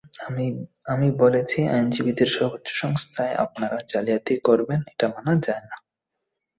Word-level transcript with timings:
আমি 0.85 1.07
বলেছি, 1.17 1.59
আইনজীবীদের 1.67 2.29
সর্বোচ্চ 2.29 2.67
সংস্থায় 2.73 3.33
আপনারা 3.35 3.77
জালিয়াতি 3.91 4.35
করবেন, 4.43 4.79
এটা 4.87 5.05
মানা 5.07 5.33
যায় 5.45 5.63
না। 5.69 5.75